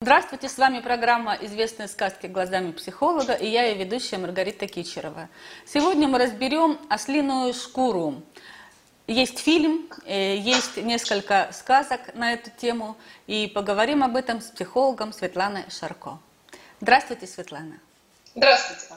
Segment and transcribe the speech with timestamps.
[0.00, 5.30] Здравствуйте, с вами программа «Известные сказки глазами психолога» и я ее ведущая Маргарита Кичерова.
[5.64, 8.22] Сегодня мы разберем ослиную шкуру.
[9.06, 15.12] Есть фильм, э, есть несколько сказок на эту тему, и поговорим об этом с психологом
[15.12, 16.18] Светланой Шарко.
[16.82, 17.78] Здравствуйте, Светлана.
[18.34, 18.94] Здравствуйте.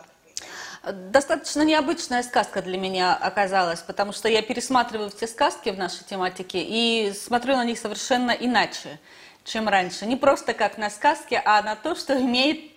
[0.83, 6.63] Достаточно необычная сказка для меня оказалась, потому что я пересматриваю все сказки в нашей тематике
[6.63, 8.99] и смотрю на них совершенно иначе
[9.47, 10.05] чем раньше.
[10.05, 12.71] Не просто как на сказке, а на то, что имеет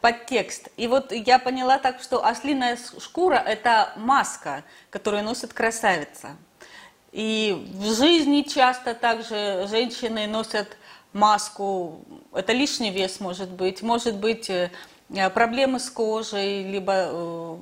[0.00, 0.68] подтекст.
[0.76, 6.36] И вот я поняла так, что ослиная шкура– это маска, которую носит красавица.
[7.10, 10.76] И в жизни часто также женщины носят
[11.12, 12.04] маску.
[12.32, 13.82] Это лишний вес может быть.
[13.82, 14.70] Может быть э,
[15.32, 17.56] проблемы с кожей, либо, э,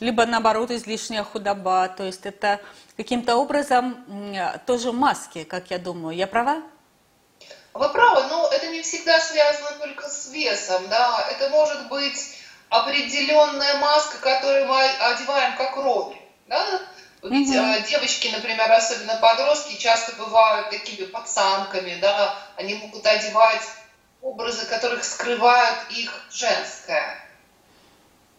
[0.00, 1.88] либо наоборот излишняя худоба.
[1.88, 2.60] То есть это
[2.96, 3.96] каким-то образом
[4.66, 6.16] тоже маски, как я думаю.
[6.16, 6.62] Я права?
[7.74, 12.36] Вы правы, но это не всегда связано только с весом, да, это может быть
[12.68, 16.16] определенная маска, которую мы одеваем как роль,
[16.46, 16.80] да,
[17.22, 17.88] ведь угу.
[17.88, 23.62] девочки, например, особенно подростки, часто бывают такими пацанками, да, они могут одевать
[24.22, 27.24] образы, которых скрывают их женское.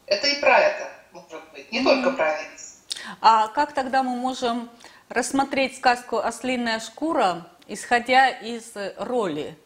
[0.06, 1.90] Это и про это может быть, не угу.
[1.90, 2.78] только про вес.
[3.22, 4.70] А как тогда мы можем
[5.10, 9.58] рассмотреть сказку «Ослиная шкура» исходя из роли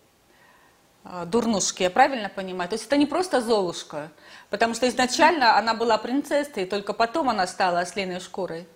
[1.04, 2.70] а, дурнушки, я правильно понимаю?
[2.70, 4.12] То есть это не просто Золушка,
[4.50, 8.68] потому что изначально она была принцессой, и только потом она стала ослиной шкурой.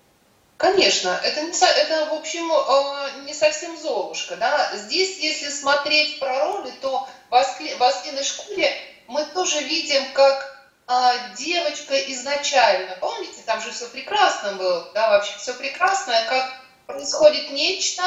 [0.58, 4.36] Конечно, это, не, это в общем, а, не совсем Золушка.
[4.36, 4.76] Да?
[4.76, 8.74] Здесь, если смотреть про роли, то в ослиной шкуре
[9.08, 15.38] мы тоже видим, как а, девочка изначально, помните, там же все прекрасно было, да, вообще
[15.38, 16.54] все прекрасное, как
[16.86, 18.04] происходит нечто,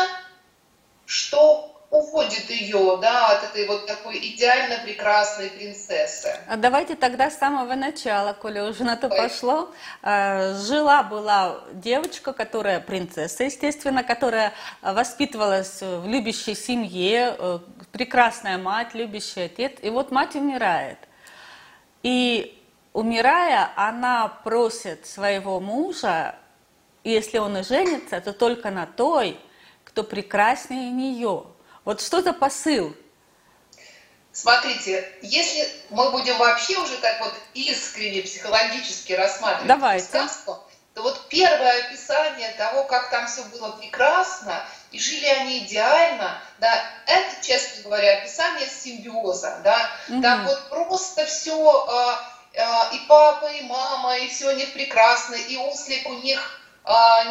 [1.10, 6.38] что уводит ее, да, от этой вот такой идеально прекрасной принцессы.
[6.46, 9.18] А давайте тогда с самого начала, коли уже на то Ой.
[9.18, 9.70] пошло.
[10.02, 17.58] Э, жила была девочка, которая принцесса, естественно, которая воспитывалась в любящей семье, э,
[17.90, 19.72] прекрасная мать, любящий отец.
[19.82, 20.98] И вот мать умирает.
[22.04, 22.56] И
[22.92, 26.36] умирая, она просит своего мужа,
[27.02, 29.40] если он и женится, то только на той,
[29.90, 31.46] кто прекраснее нее.
[31.84, 32.96] Вот что за посыл?
[34.32, 40.06] Смотрите, если мы будем вообще уже так вот искренне психологически рассматривать Давайте.
[40.06, 40.58] сказку,
[40.94, 46.84] то вот первое описание того, как там все было прекрасно, и жили они идеально, да,
[47.06, 50.22] это, честно говоря, описание симбиоза, да, угу.
[50.22, 51.86] там вот просто все,
[52.54, 56.40] э, э, и папа, и мама, и все у них прекрасно, и ослик у них
[56.40, 56.59] а,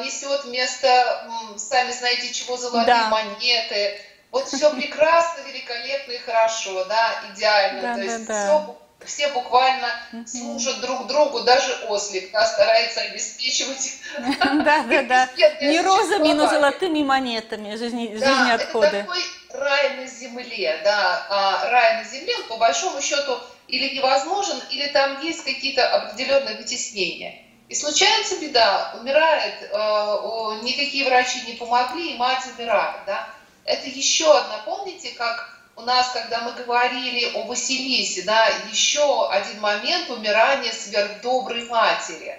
[0.03, 3.09] несет вместо, сами знаете чего, золотые да.
[3.09, 4.01] монеты.
[4.31, 7.81] Вот все прекрасно, великолепно и хорошо, да, идеально.
[7.81, 9.87] Да, То есть да, все все буквально
[10.25, 13.93] служат друг другу, даже ослик да, старается обеспечивать.
[14.39, 15.29] Да, да, да.
[15.61, 18.87] Не розами, но золотыми монетами жизни, жизни отходы.
[18.87, 21.25] Это такой рай на земле, да.
[21.29, 27.41] А рай на земле, по большому счету, или невозможен, или там есть какие-то определенные вытеснения.
[27.69, 33.05] И случается беда, умирает, э, никакие врачи не помогли, и мать умирает.
[33.05, 33.29] Да?
[33.63, 39.61] Это еще одна, помните, как у нас, когда мы говорили о Василисе, да, еще один
[39.61, 42.37] момент умирания сверхдоброй матери.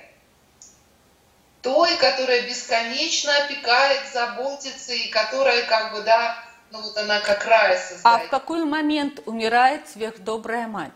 [1.62, 6.42] Той, которая бесконечно опекает, заботится, и которая как бы, да,
[6.72, 8.22] ну вот она как рай создает.
[8.22, 10.92] А в какой момент умирает сверхдобрая мать?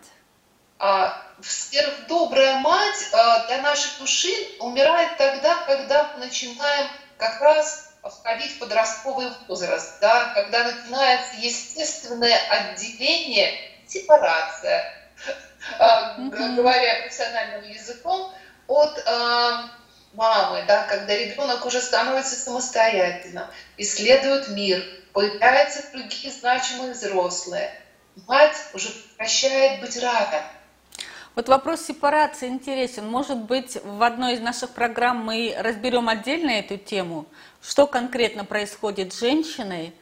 [0.79, 6.89] А, сверхдобрая мать а, для нашей души умирает тогда, когда мы начинаем
[7.19, 14.93] как раз входить в подростковый возраст, да, когда начинается естественное отделение, сепарация,
[15.79, 16.55] mm-hmm.
[16.57, 18.33] говоря профессиональным языком,
[18.67, 19.69] от э,
[20.15, 24.83] мамы, да, когда ребенок уже становится самостоятельным, исследует мир,
[25.13, 27.71] появляются другие значимые взрослые.
[28.27, 30.43] Мать уже прекращает быть рядом,
[31.35, 33.09] вот вопрос сепарации интересен.
[33.11, 37.27] Может быть, в одной из наших программ мы разберем отдельно эту тему.
[37.61, 39.95] Что конкретно происходит с женщиной?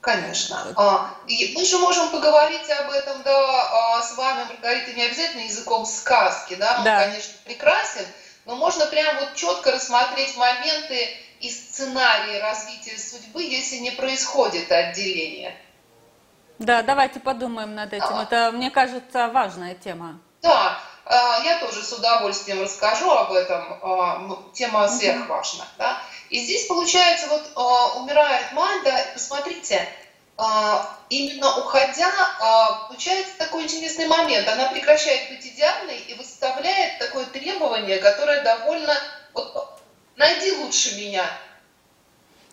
[0.00, 0.56] Конечно.
[0.76, 5.84] А, мы же можем поговорить об этом, да, а, с вами, Маргарита, не обязательно языком
[5.84, 7.04] сказки, да, он, да.
[7.04, 8.06] конечно, прекрасен,
[8.46, 11.08] но можно прям вот четко рассмотреть моменты
[11.40, 15.54] и сценарии развития судьбы, если не происходит отделение.
[16.58, 18.14] Да, давайте подумаем над этим.
[18.14, 18.22] А.
[18.22, 20.18] Это, мне кажется, важная тема.
[20.42, 23.78] Да, а, я тоже с удовольствием расскажу об этом.
[23.82, 25.66] А, тема сверхважна.
[25.76, 26.00] Да?
[26.30, 29.88] И здесь получается, вот а, умирает мать, да, посмотрите,
[31.10, 32.10] именно уходя,
[32.88, 34.48] получается такой интересный момент.
[34.48, 38.94] Она прекращает быть идеальной и выставляет такое требование, которое довольно...
[39.34, 39.82] Вот,
[40.16, 41.26] найди лучше меня.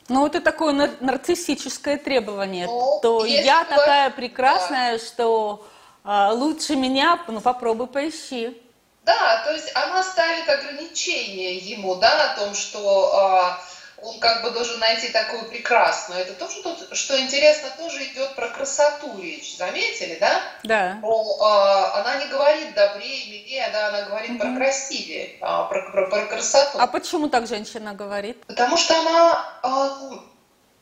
[0.09, 2.65] Ну, это такое нарциссическое требование.
[2.65, 5.05] Ну, то я такая прекрасная, да.
[5.05, 5.76] что э,
[6.07, 8.61] лучше меня, ну, попробуй поищи.
[9.07, 13.57] Да, то есть она ставит ограничения ему, да, о том, что
[14.01, 16.21] э, он как бы должен найти такую прекрасную.
[16.21, 19.57] Это тоже тут, что интересно, тоже идет про красоту речь.
[19.57, 20.41] Заметили, да?
[20.63, 20.97] Да.
[20.99, 24.39] Про, э, она не говорит добрее, милее, да, она говорит угу.
[24.39, 26.77] про красивее, э, про, про, про красоту.
[26.77, 28.45] А почему так женщина говорит?
[28.45, 30.17] Потому что она э,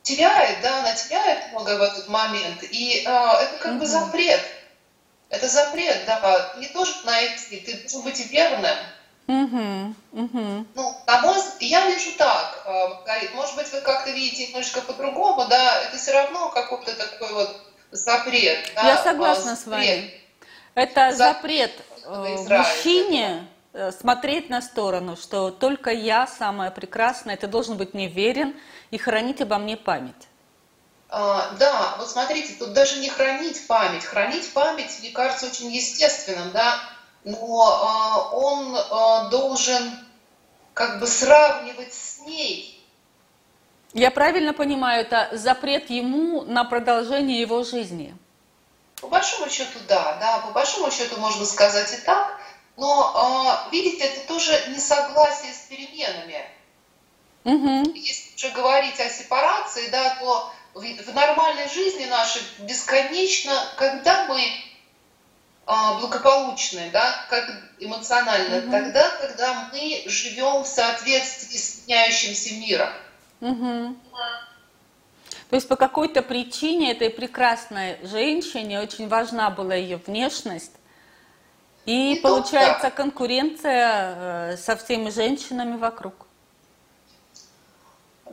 [0.02, 2.64] теряет, да, она теряет много в этот момент.
[2.64, 3.82] И э, это как угу.
[3.82, 4.42] бы запрет.
[5.30, 6.54] Это запрет, да.
[6.58, 8.76] Не должен найти, ты должен быть верным.
[9.28, 10.66] Угу, угу.
[10.76, 14.82] Ну, на мой взгляд, я вижу так, э, Маргарит, может быть, вы как-то видите немножко
[14.82, 17.60] по-другому, да, это все равно какой-то такой вот
[17.92, 18.72] запрет.
[18.76, 20.14] Да, я согласна с вами.
[20.76, 21.72] Это запрет,
[22.04, 23.88] запрет э, мужчине да.
[23.88, 28.56] Э, смотреть на сторону, что только я самая прекрасная, ты должен быть мне верен
[28.92, 30.28] и хранить обо мне память.
[31.10, 34.04] А, да, вот смотрите, тут даже не хранить память.
[34.04, 36.80] Хранить память, мне кажется, очень естественным, да,
[37.24, 39.98] но а, он а, должен
[40.74, 42.72] как бы сравнивать с ней.
[43.94, 48.16] Я правильно понимаю, это запрет ему на продолжение его жизни?
[49.00, 52.40] По большому счету, да, да, по большому счету можно сказать и так,
[52.76, 56.44] но видите, это тоже несогласие с переменами.
[57.46, 57.94] Угу.
[57.94, 64.42] Если уже говорить о сепарации, да, то в нормальной жизни нашей бесконечно, когда мы
[65.66, 67.50] а, благополучны, да, как
[67.80, 68.72] эмоционально, угу.
[68.72, 72.90] тогда, когда мы живем в соответствии с меняющимся миром.
[73.40, 73.96] Угу.
[75.50, 80.74] То есть по какой-то причине этой прекрасной женщине очень важна была ее внешность.
[81.86, 82.92] И, и получается тут, да.
[82.92, 86.25] конкуренция э, со всеми женщинами вокруг.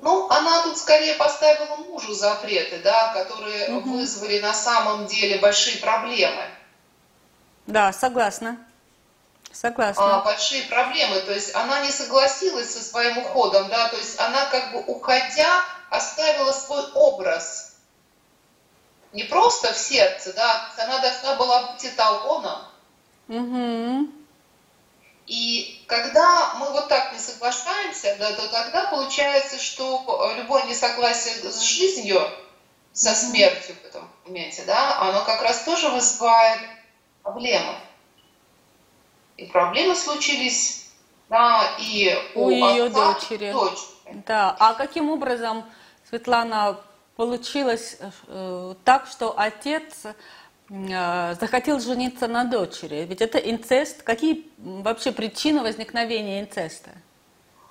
[0.02, 3.99] Ну, она тут скорее поставила мужу запреты, да, которые угу.
[3.99, 6.43] вызвали на самом деле большие проблемы.
[7.69, 8.58] Да, согласна.
[9.52, 10.16] Согласна.
[10.16, 11.20] А, большие проблемы.
[11.20, 15.62] То есть она не согласилась со своим уходом, да, то есть она как бы уходя
[15.88, 17.76] оставила свой образ.
[19.12, 22.62] Не просто в сердце, да, она должна была быть эталоном.
[23.28, 24.08] Угу.
[25.26, 31.60] И когда мы вот так не соглашаемся, да, то тогда получается, что любое несогласие с
[31.60, 32.20] жизнью,
[32.92, 36.60] со смертью в этом моменте, да, оно как раз тоже вызывает
[37.22, 37.74] проблемы.
[39.36, 40.90] И проблемы случились,
[41.28, 43.52] да, и у, у ее отца, дочери.
[43.52, 44.22] Дочери.
[44.26, 45.64] Да, а каким образом,
[46.08, 46.80] Светлана,
[47.16, 50.14] получилось э, так, что отец э,
[51.38, 53.06] захотел жениться на дочери?
[53.08, 54.02] Ведь это инцест.
[54.02, 56.90] Какие вообще причины возникновения инцеста?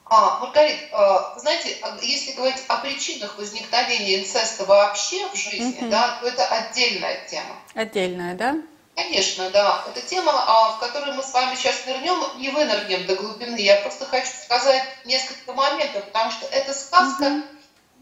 [0.06, 5.90] А, Маргарит, э, знаете, если говорить о причинах возникновения инцеста вообще в жизни, угу.
[5.90, 7.56] да, то это отдельная тема.
[7.74, 8.58] Отдельная, да?
[8.94, 9.86] Конечно, да.
[9.88, 13.56] Это тема, а, в которую мы с вами сейчас нырнем, не вынырнем до глубины.
[13.56, 17.44] Я просто хочу сказать несколько моментов, потому что эта сказка, mm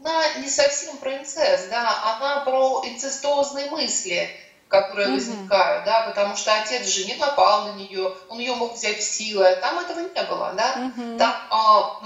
[0.02, 4.30] она не совсем про инцест, да, она про инцестозные мысли,
[4.70, 8.74] которые mm возникают, да, потому что отец же не напал на нее, он ее мог
[8.74, 10.92] взять в силу, а там этого не было, да.
[10.96, 12.00] mm Там а,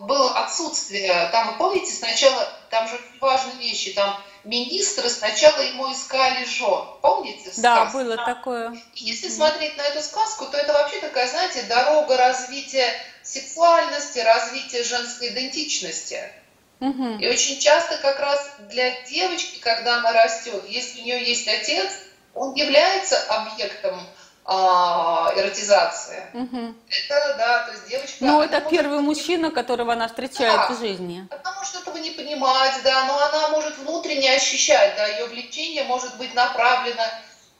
[0.00, 6.86] было отсутствие, там, помните, сначала, там же важные вещи, там министры сначала ему искали жен.
[7.02, 7.60] Помните сказку?
[7.60, 8.72] Да, было такое.
[8.94, 12.88] если смотреть на эту сказку, то это вообще такая, знаете, дорога развития
[13.22, 16.32] сексуальности, развития женской идентичности.
[16.80, 17.18] Угу.
[17.18, 21.90] И очень часто как раз для девочки, когда она растет, если у нее есть отец,
[22.36, 23.98] он является объектом
[24.44, 26.22] а, эротизации.
[26.34, 26.74] Угу.
[26.88, 28.16] Это, да, то есть девочка...
[28.20, 29.18] Ну, это первый может...
[29.18, 31.26] мужчина, которого она встречает да, в жизни.
[31.30, 36.16] Она может этого не понимать, да, но она может внутренне ощущать, да, ее влечение может
[36.16, 37.02] быть направлено.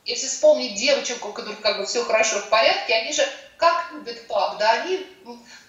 [0.04, 4.28] Если вспомнить девочек, у которых как бы все хорошо в порядке, они же как любят
[4.28, 5.04] пап, да, они,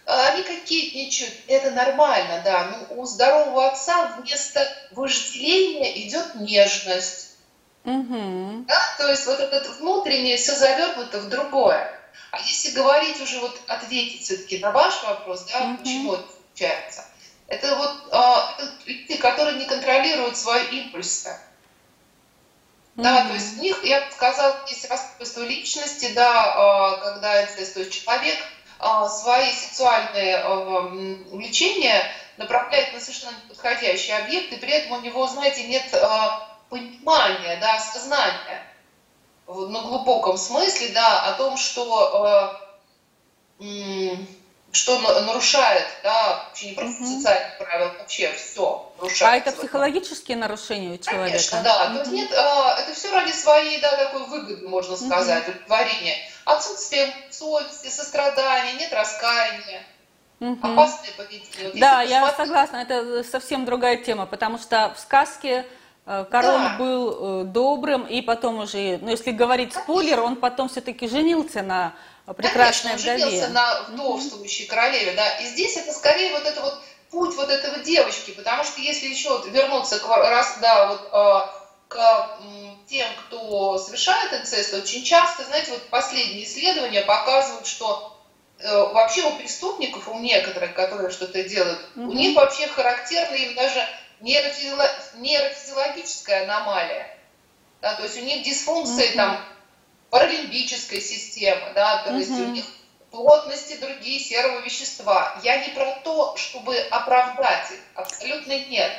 [0.05, 7.26] они кокетничают, это нормально, да, ну, у здорового отца вместо вожделения идет нежность
[7.88, 8.65] Угу.
[8.67, 8.96] Да?
[8.98, 11.89] То есть вот это внутреннее все завернуто в другое.
[12.32, 15.77] А если говорить уже вот ответить все-таки на ваш вопрос, да, угу.
[15.77, 17.06] почему это случается,
[17.48, 21.29] это вот а, это люди, которые не контролируют свои импульсы.
[21.29, 23.03] Mm-hmm.
[23.03, 27.62] Да, то есть у них, я бы сказала, есть расстройство личности, да, а, когда то
[27.62, 28.38] есть человек
[28.79, 30.44] а, свои сексуальные
[31.29, 32.03] влечения
[32.36, 35.86] направляет на совершенно неподходящий объект, и при этом у него, знаете, нет
[36.69, 38.63] понимание, да, сознание
[39.47, 42.59] в, на глубоком смысле, да, о том, что,
[43.59, 44.15] э,
[44.71, 47.15] что нарушает, да, вообще не просто угу.
[47.15, 49.45] социальные правила, вообще все нарушает.
[49.45, 51.29] А это психологические нарушения у человека?
[51.29, 51.86] Конечно, да.
[51.86, 51.97] Угу.
[52.03, 55.51] Тут нет, э, это все ради своей, да, такой выгоды, можно сказать, угу.
[55.51, 56.17] удовлетворения.
[56.45, 59.83] Отсутствие совести, сострадания, нет раскаяния.
[60.39, 60.59] Угу.
[60.62, 61.71] Опасное поведение.
[61.71, 62.47] Вот да, я посмотреть...
[62.47, 65.65] согласна, это совсем другая тема, потому что в сказке э,
[66.31, 66.75] Король да.
[66.79, 71.95] был э, добрым, и потом уже, ну если говорить спойлер, он потом все-таки женился на
[72.37, 76.61] прекрасной Конечно, он женился на вдовствующей mm королеве, да, и здесь это скорее вот это
[76.61, 76.79] вот
[77.11, 81.47] путь вот этого девочки, потому что если еще вернуться к, раз, да, вот, э,
[81.89, 82.39] к
[82.87, 88.17] тем, кто совершает инцест, очень часто, знаете, вот последние исследования показывают, что
[88.59, 92.07] Э, вообще у преступников, у некоторых, которые что-то делают, mm-hmm.
[92.07, 93.85] у них вообще характерна им даже.
[94.21, 97.17] Нейрофизиологическая аномалия.
[97.81, 99.15] Да, то есть у них дисфункция mm-hmm.
[99.15, 99.43] там
[100.09, 102.19] паралимбической системы, да, то mm-hmm.
[102.19, 102.63] есть у них
[103.12, 105.39] плотности другие серого вещества.
[105.43, 108.91] Я не про то, чтобы оправдать их, абсолютно нет.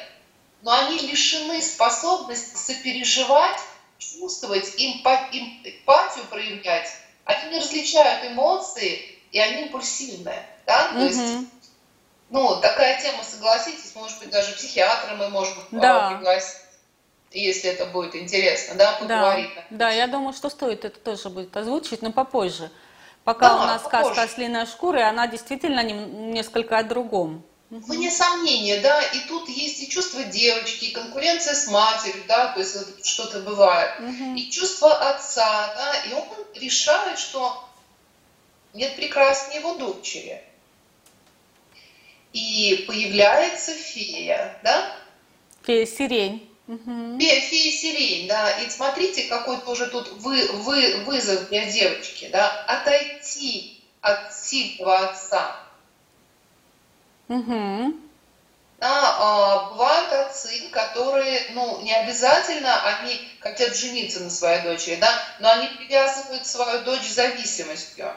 [0.62, 3.60] Но они лишены способности сопереживать,
[3.98, 6.88] чувствовать, эмпатию проявлять.
[7.24, 11.04] Они не различают эмоции и они импульсивные, да, то угу.
[11.04, 11.46] есть,
[12.30, 16.10] ну, такая тема, согласитесь, может быть, даже психиатра мы можем а, да.
[16.10, 16.56] пригласить,
[17.32, 19.50] если это будет интересно, да, поговорить.
[19.54, 22.70] Да, да, я думаю, что стоит это тоже будет озвучить, но попозже.
[23.24, 24.04] Пока да, у нас попозже.
[24.04, 27.44] сказка «Ослиная шкура», и она действительно несколько о другом.
[27.70, 32.60] Вне сомнения, да, и тут есть и чувство девочки, и конкуренция с матерью, да, то
[32.60, 34.34] есть что-то бывает, угу.
[34.34, 37.62] и чувство отца, да, и он решает, что
[38.72, 40.42] нет прекраснее его дочери.
[42.32, 44.94] И появляется фея, да?
[45.64, 46.48] Фея сирень.
[46.66, 47.18] Угу.
[47.18, 48.50] Фея, фея сирень, да.
[48.60, 55.56] И смотрите, какой тоже тут вы, вы, вызов для девочки, да, отойти от сильного отца.
[57.28, 57.94] Угу.
[58.78, 65.20] Да, а, бывают отцы, которые, ну, не обязательно они хотят жениться на своей дочери, да,
[65.40, 68.12] но они привязывают свою дочь зависимостью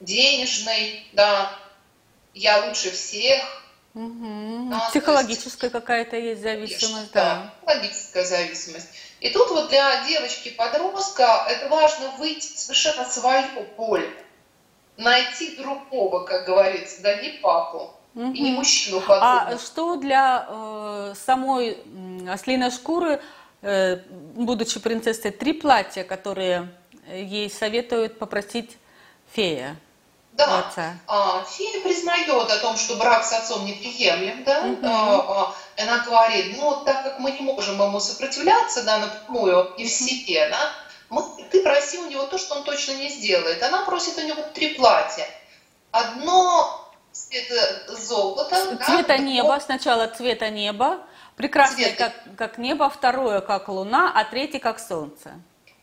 [0.00, 1.52] денежной, да,
[2.34, 3.42] я лучше всех.
[3.94, 4.70] Угу.
[4.70, 7.34] Да, Психологическая есть, какая-то есть зависимость, да.
[7.34, 7.54] да.
[7.60, 8.88] Психологическая зависимость.
[9.20, 13.44] И тут вот для девочки-подростка это важно выйти совершенно свое
[13.76, 14.10] поле,
[14.96, 17.94] найти другого, как говорится, да, не папу.
[18.14, 18.32] Угу.
[18.32, 19.54] И не мужчину подобного.
[19.54, 21.78] А что для э, самой
[22.28, 23.22] ослиной шкуры,
[23.62, 23.96] э,
[24.34, 26.68] будучи принцессой, три платья, которые
[27.10, 28.76] ей советуют попросить
[29.32, 29.76] фея?
[30.32, 30.94] Да, отца.
[31.06, 34.86] А, Фея признает о том, что брак с отцом неприемлем, да, угу.
[34.86, 39.90] а, она говорит, ну, так как мы не можем ему сопротивляться, да, напрямую и в
[39.90, 40.72] себе, да,
[41.10, 43.62] мы, ты проси у него то, что он точно не сделает.
[43.62, 45.26] Она просит у него три платья.
[45.90, 48.76] Одно цвета золота.
[48.86, 51.00] Цвета да, неба, сначала цвета неба,
[51.36, 51.98] прекрасное, цвет...
[51.98, 55.32] как, как небо, второе, как луна, а третье, как солнце.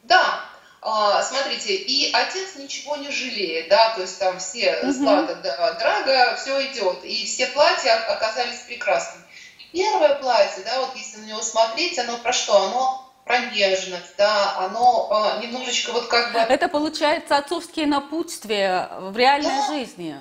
[0.02, 0.42] Да,
[0.82, 4.92] смотрите, и отец ничего не жалеет, да, то есть там все угу.
[4.92, 9.26] Злата, да, Драга, все идет, и все платья оказались прекрасными.
[9.72, 12.56] Первое платье, да, вот если на него смотреть, оно про что?
[12.56, 16.40] Оно про нежность, да, оно э, немножечко вот как бы...
[16.40, 19.68] Это получается отцовские напутствия в реальной да.
[19.68, 20.18] жизни.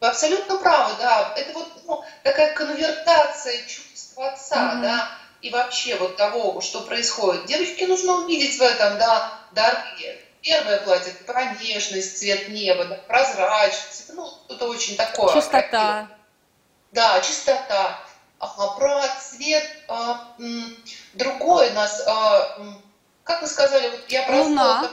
[0.00, 1.34] Вы абсолютно правы, да.
[1.36, 4.82] Это вот ну, такая конвертация чувств отца, угу.
[4.82, 5.10] да,
[5.42, 7.44] и вообще вот того, что происходит.
[7.44, 10.20] Девочке нужно увидеть в этом, да, дорогие.
[10.42, 15.34] Первое платье это про нежность, цвет неба, да, прозрачность, ну, что-то очень такое.
[15.34, 15.68] Чистота.
[15.68, 16.08] Красивое.
[16.92, 17.98] Да, чистота.
[18.38, 20.76] Ага, про цвет а, м,
[21.14, 22.82] другой нас, а, м,
[23.24, 24.90] как вы сказали, вот я про Луна.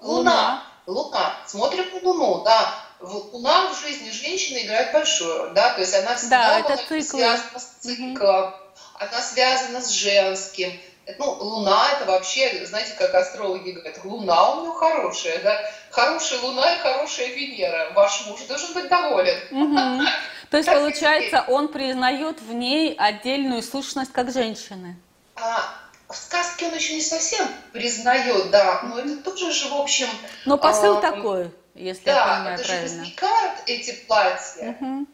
[0.00, 0.62] Луна.
[0.86, 1.36] Луна.
[1.46, 2.74] Смотрим на Луну, да.
[3.00, 7.76] Луна в жизни женщины играет большую, да, то есть она всегда да, была связана с
[7.80, 8.54] циклом, угу.
[8.94, 10.80] она связана с женским,
[11.18, 15.58] ну, Луна это вообще, знаете, как астрологи говорят, Луна у нее хорошая, да,
[15.90, 17.92] хорошая Луна и хорошая Венера.
[17.94, 19.38] Ваш муж должен быть доволен.
[19.50, 20.06] Угу.
[20.50, 24.96] То есть, получается, он признает в ней отдельную сущность как женщины.
[25.36, 25.74] А,
[26.08, 30.08] в сказке он еще не совсем признает, да, но это тоже же, в общем...
[30.46, 32.88] Но посыл а, такой, если да, я понимаю это правильно.
[32.88, 34.76] Да, это же возникают эти платья.
[34.80, 35.06] Угу.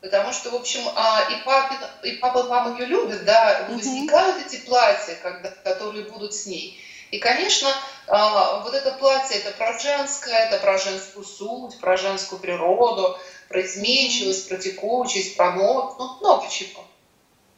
[0.00, 4.56] Потому что, в общем, а, и, папа, и папа, мама ее любят, да, возникают эти
[4.64, 6.80] платья, когда, которые будут с ней.
[7.10, 7.68] И, конечно,
[8.06, 13.62] а, вот это платье, это про женское, это про женскую суть, про женскую природу, про
[13.62, 16.84] изменчивость, про текучесть, про мод, ну, много чего.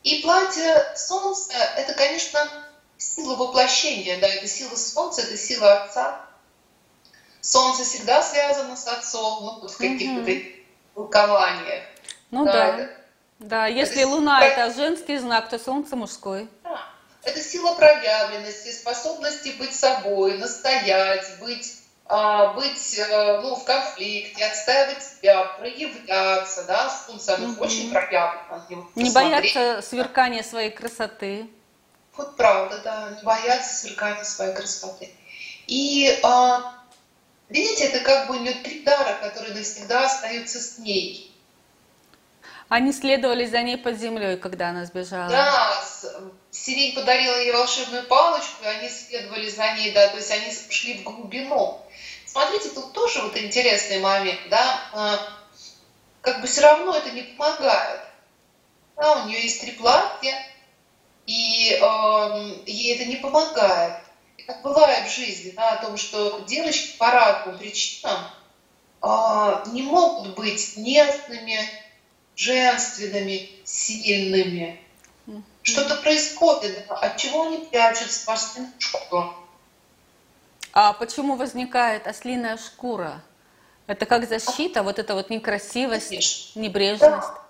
[0.02, 2.40] И платье солнца, это, конечно,
[2.99, 6.26] сила воплощения, да, это сила Солнца, это сила Отца.
[7.40, 10.62] Солнце всегда связано с Отцом, ну, вот в каких-то mm
[10.94, 11.84] толкованиях.
[12.33, 12.53] Ну да.
[12.53, 12.93] Да, это,
[13.39, 13.67] да.
[13.67, 16.49] если это Луна это женский знак, то Солнце мужской.
[16.65, 16.81] Да.
[17.23, 21.77] Это сила проявленности, способности быть собой, настоять, быть
[22.15, 27.65] а, быть э, ну, в конфликте, отстаивать себя, проявляться, да, солнце, оно угу.
[27.65, 28.87] очень проявлено.
[28.97, 31.49] Не бояться сверкания своей красоты.
[32.17, 35.11] Вот правда, да, не бояться сверкания своей красоты.
[35.67, 36.75] И а,
[37.49, 41.32] видите, это как бы у нее три дара, которые навсегда остаются с ней.
[42.73, 45.29] Они следовали за ней под землей, когда она сбежала.
[45.29, 45.85] Да,
[46.50, 50.95] Сирень подарила ей волшебную палочку, и они следовали за ней, да, то есть они шли
[50.95, 51.83] в глубину.
[52.25, 55.19] Смотрите, тут тоже вот интересный момент, да, а,
[56.23, 58.00] как бы все равно это не помогает.
[58.97, 60.35] Да, у нее есть три платья,
[61.26, 63.99] и э, ей это не помогает.
[64.38, 68.19] И как бывает в жизни, да, о том, что девочки по разным причинам
[69.02, 71.82] э, не могут быть нежными,
[72.37, 74.81] женственными, сильными.
[75.62, 79.35] Что-то происходит, от чего они прячутся, по шкуру.
[80.73, 83.23] А почему возникает ослиная шкура?
[83.87, 86.61] Это как защита, вот эта вот некрасивость, Конечно.
[86.61, 87.29] небрежность?
[87.29, 87.43] Да,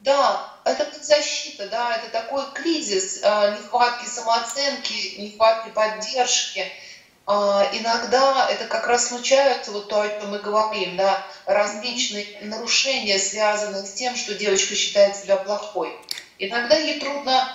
[0.00, 6.70] да, это как защита, да, это такой кризис э, нехватки самооценки, нехватки поддержки.
[7.28, 13.18] Э, иногда это как раз случаются, вот то, о чем мы говорим, да, различные нарушения,
[13.18, 15.94] связанные с тем, что девочка считает себя плохой.
[16.38, 17.46] Иногда ей трудно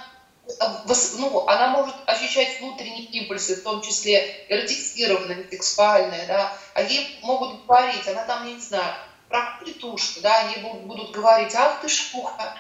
[1.18, 7.66] ну, она может ощущать внутренние импульсы, в том числе эротизированные, сексуальные, да, а ей могут
[7.66, 8.94] говорить, она там, я не знаю,
[9.30, 12.56] про клетушку, да, они будут, говорить, ах ты шлюха,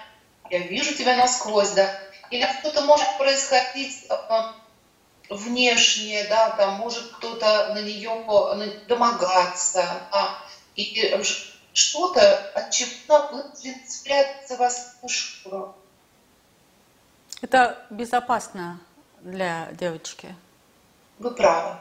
[0.49, 1.93] я вижу тебя насквозь, да,
[2.29, 4.15] или что-то может происходить э,
[5.29, 8.09] внешне, да, там может кто-то на нее
[8.87, 10.37] домогаться, да,
[10.75, 11.15] и
[11.73, 13.51] что-то, от чего она
[13.87, 15.75] спрятаться вас в шкуру.
[17.41, 18.79] Это безопасно
[19.21, 20.35] для девочки.
[21.19, 21.77] Вы правы.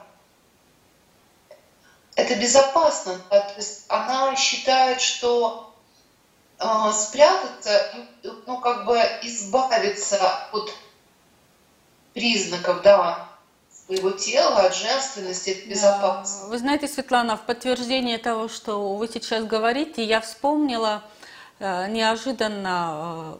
[2.14, 3.18] Это безопасно.
[3.30, 5.74] То есть она считает, что
[6.58, 7.94] э, спрятаться,
[8.46, 10.74] ну как бы избавиться от
[12.12, 13.31] признаков, да,
[13.92, 16.48] своего тела, от женственности, от безопасности.
[16.48, 21.02] Вы знаете, Светлана, в подтверждение того, что вы сейчас говорите, я вспомнила
[21.58, 23.36] э, неожиданно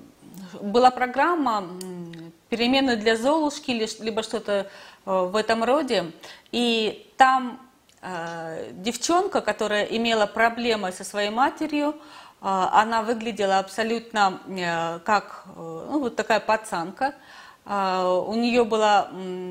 [0.55, 1.69] э, была программа
[2.51, 4.67] перемены для Золушки, либо что-то э,
[5.05, 6.12] в этом роде.
[6.51, 7.69] И там
[8.73, 11.95] девчонка, которая имела проблемы со своей матерью,
[12.41, 14.41] она выглядела абсолютно
[15.05, 17.15] как ну, вот такая пацанка.
[17.64, 19.09] Uh, у нее была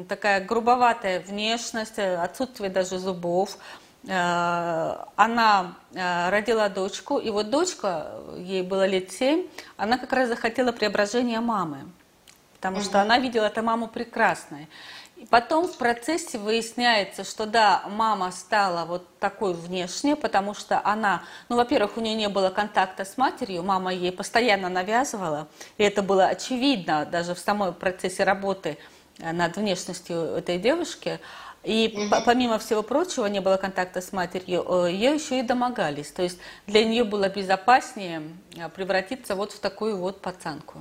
[0.09, 3.57] такая грубоватая внешность, отсутствие даже зубов.
[4.03, 9.47] Uh, она uh, родила дочку, и вот дочка, ей было лет семь,
[9.77, 11.85] она как раз захотела преображения мамы
[12.61, 12.85] потому угу.
[12.85, 14.67] что она видела эту маму прекрасной.
[15.29, 21.57] Потом в процессе выясняется, что да, мама стала вот такой внешне, потому что она, ну,
[21.57, 26.25] во-первых, у нее не было контакта с матерью, мама ей постоянно навязывала, и это было
[26.25, 28.77] очевидно даже в самом процессе работы
[29.19, 31.19] э, над внешностью этой девушки.
[31.63, 32.23] И угу.
[32.25, 36.11] помимо всего прочего, не было контакта с матерью, э, ее еще и домогались.
[36.11, 38.23] То есть для нее было безопаснее
[38.55, 40.79] э, превратиться вот в такую вот пацанку.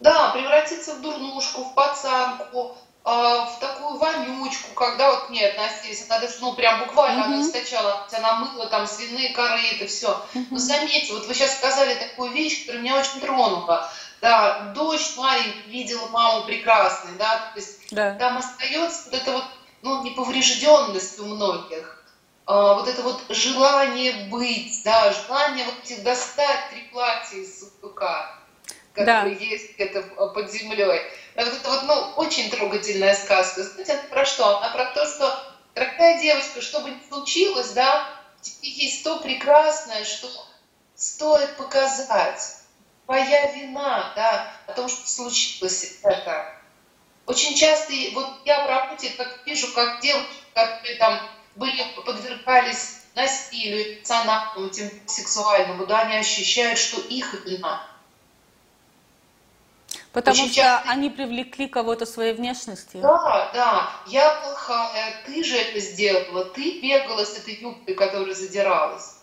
[0.00, 6.04] Да, превратиться в дурнушку, в пацанку, в такую вонючку, когда вот к ней относились.
[6.08, 7.26] Она даже, ну, прям буквально mm-hmm.
[7.26, 10.08] она источала, она мыла там свиные коры, это все.
[10.34, 10.46] Mm-hmm.
[10.50, 13.88] Но заметьте, вот вы сейчас сказали такую вещь, которая меня очень тронула.
[14.20, 18.14] Да, дочь маленький видела маму прекрасной, да, то есть да.
[18.14, 19.44] там остается вот это вот,
[19.82, 22.04] ну, неповрежденность у многих.
[22.46, 28.36] А, вот это вот желание быть, да, желание вот достать три платья из сундука
[28.96, 29.44] который да.
[29.44, 31.02] есть где-то под землей.
[31.36, 33.62] Это вот, ну, очень трогательная сказка.
[33.62, 34.58] Знаете, она про что?
[34.58, 38.08] Она про то, что, дорогая девочка, что бы ни случилось, да,
[38.40, 40.28] тебе есть то прекрасное, что
[40.94, 42.56] стоит показать.
[43.04, 46.54] Твоя вина, да, о том, что случилось это.
[47.26, 51.20] Очень часто, вот я в работе как вижу, как девушки, которые там
[51.54, 57.86] были, подвергались насилию, эмоциональному, тем сексуальному, да, они ощущают, что их вина.
[60.16, 60.90] Потому Очень что часто...
[60.90, 63.02] они привлекли кого-то своей внешностью.
[63.02, 63.90] Да, да.
[64.06, 69.16] Я плохая, ты же это сделала, ты бегала с этой юбкой, которая задиралась.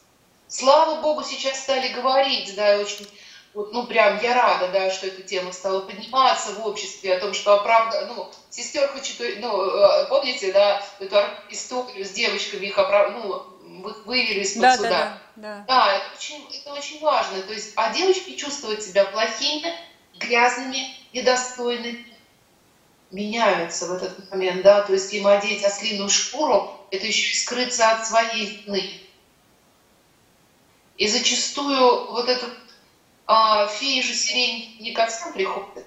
[0.47, 3.07] Слава Богу, сейчас стали говорить, да, очень
[3.55, 7.33] вот, ну, прям я рада, да, что эта тема стала подниматься в обществе, о том,
[7.33, 11.17] что оправда, ну, сестер хочу, ну, э, помните, да, эту
[11.49, 13.13] историю с девочками, их оправ...
[13.13, 13.41] ну,
[14.05, 14.89] вывели из-под да, суда.
[14.89, 15.95] Да, да, да.
[15.95, 17.41] это очень, это очень важно.
[17.41, 19.73] То есть, а девочки чувствуют себя плохими,
[20.19, 22.05] грязными, недостойными,
[23.11, 27.91] меняются в этот момент, да, то есть им одеть ослиную шкуру, это еще и скрыться
[27.91, 28.99] от своей вины.
[30.97, 32.51] И зачастую вот этот
[33.25, 35.85] а феи же сирень не ко всем приходят.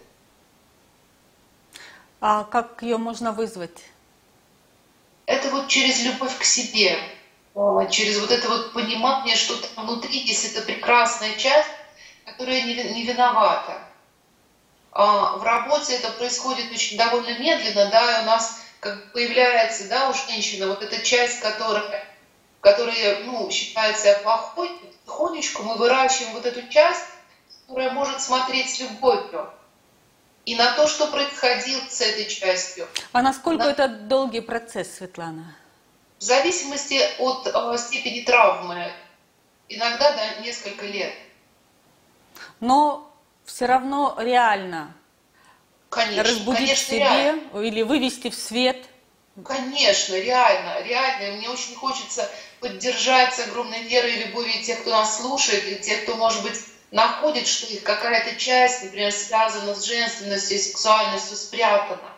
[2.20, 3.84] А как ее можно вызвать?
[5.26, 6.98] Это вот через любовь к себе,
[7.54, 11.68] а, через вот это вот понимание, что там внутри есть эта прекрасная часть,
[12.24, 13.85] которая не, не виновата.
[14.98, 20.08] А в работе это происходит очень довольно медленно, да, и у нас как появляется, да,
[20.08, 22.02] у женщины вот эта часть, которая,
[22.62, 27.04] которая, ну, считается плохой, потихонечку мы выращиваем вот эту часть,
[27.66, 29.50] которая может смотреть с любовью
[30.46, 32.88] и на то, что происходило с этой частью.
[33.12, 33.72] А насколько на...
[33.72, 35.54] это долгий процесс, Светлана?
[36.18, 38.90] В зависимости от э, степени травмы.
[39.68, 41.12] Иногда до несколько лет.
[42.60, 43.12] Но
[43.46, 44.94] все равно реально
[45.88, 47.60] конечно, разбудить конечно, в себе реально.
[47.62, 48.84] или вывести в свет.
[49.44, 51.36] Конечно, реально, реально.
[51.36, 52.28] Мне очень хочется
[52.60, 56.58] поддержать с огромной верой и любовью тех, кто нас слушает, и тех, кто, может быть,
[56.90, 62.12] находит, что их какая-то часть, например, связана с женственностью и сексуальностью, спрятана.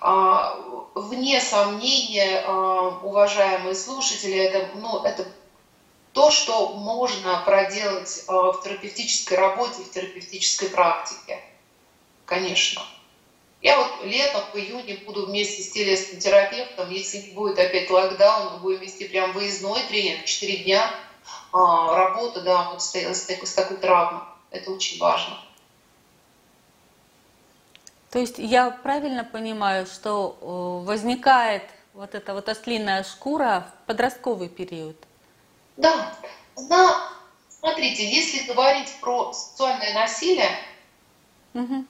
[0.00, 0.56] А,
[0.94, 5.26] вне сомнения, а, уважаемые слушатели, это, ну, это
[6.14, 11.38] то, что можно проделать а, в терапевтической работе, в терапевтической практике.
[12.24, 12.82] Конечно.
[13.60, 18.54] Я вот летом, в июне буду вместе с телесным терапевтом, если не будет опять локдаун,
[18.54, 20.90] мы будем вести прям выездной тренинг, 4 дня–
[21.52, 22.12] а,
[22.44, 24.22] да, вот с, с, с такой травмой.
[24.50, 25.38] Это очень важно.
[28.10, 34.96] То есть я правильно понимаю, что возникает вот эта вот ослиная шкура в подростковый период?
[35.76, 36.14] Да.
[36.56, 37.10] Она,
[37.48, 40.50] смотрите, если говорить про сексуальное насилие,
[41.52, 41.84] угу.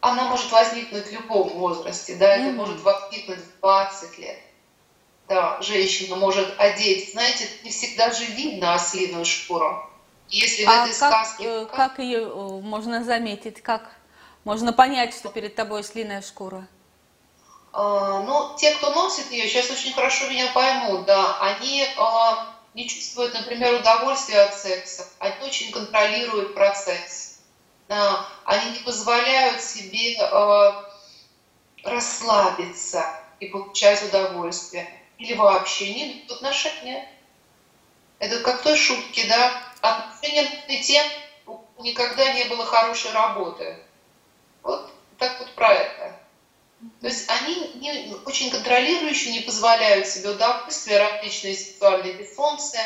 [0.00, 2.42] она может возникнуть в любом возрасте, да, угу.
[2.42, 4.38] это может возникнуть в 20 лет
[5.32, 7.12] да, женщина может одеть.
[7.12, 9.88] Знаете, не всегда же видно ослиную шкуру.
[10.28, 11.44] Если в а этой как, сказке...
[11.44, 13.62] Э, как ее э, можно заметить?
[13.62, 13.90] Как
[14.44, 16.66] можно понять, что перед тобой ослиная шкура?
[17.72, 22.88] А, ну, те, кто носит ее, сейчас очень хорошо меня поймут, да, они а, не
[22.88, 27.40] чувствуют, например, удовольствия от секса, они очень контролируют процесс,
[27.88, 30.90] они не позволяют себе а,
[31.84, 33.04] расслабиться
[33.40, 37.08] и получать удовольствие или вообще не идут отношения.
[38.18, 41.06] Это как в той шутке, да, отношения нужны тем,
[41.78, 43.78] никогда не было хорошей работы.
[44.62, 46.21] Вот так вот про это.
[47.00, 52.80] То есть они не, очень контролирующие, не позволяют себе удовольствия, различные сексуальные дисфункции.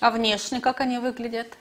[0.00, 1.56] А внешне как они выглядят?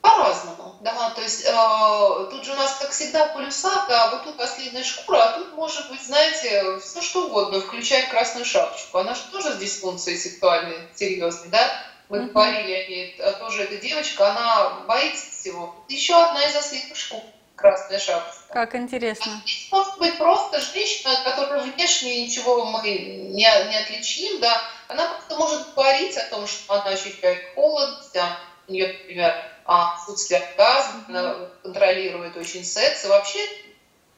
[0.00, 4.40] По-разному, да, то есть э, тут же у нас, как всегда, полюса, да, вот тут
[4.40, 8.96] ослиная шкура, а тут может быть, знаете, все что угодно, включая красную шапочку.
[8.96, 11.84] Она же тоже с дисфункцией сексуальной, серьезной, да?
[12.08, 12.32] Мы mm-hmm.
[12.32, 15.76] говорили о ней, а тоже эта девочка, она боится всего.
[15.88, 17.20] Еще одна из ослиных шкур,
[17.60, 18.42] красная шапочка.
[18.52, 19.32] Как интересно.
[19.70, 25.36] А может быть просто женщина, которая внешне ничего мы не, не отличим, да, она просто
[25.36, 31.50] может говорить о том, что она ощущает холод, да, у нее, например, а отсутствие оргазма,
[31.62, 33.40] контролирует очень секс, и вообще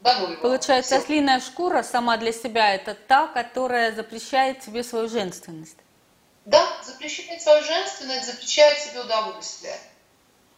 [0.01, 0.37] да ну.
[0.37, 1.05] Получается, Все.
[1.05, 5.77] ослиная шкура сама для себя это та, которая запрещает себе свою женственность.
[6.45, 9.77] Да, запрещает свою женственность, запрещает себе удовольствие.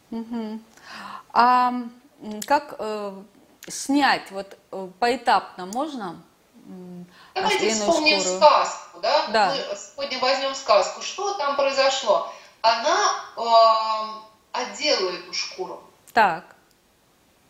[0.09, 0.59] Угу.
[1.33, 1.73] А
[2.45, 3.13] как э,
[3.67, 6.21] снять вот э, поэтапно можно?
[7.35, 8.37] Давайте вспомним шкуру?
[8.37, 9.27] сказку, да?
[9.27, 9.55] да?
[9.69, 11.01] Мы сегодня возьмем сказку.
[11.01, 12.31] Что там произошло?
[12.61, 12.97] Она
[13.37, 15.83] э, одела эту шкуру.
[16.13, 16.54] Так.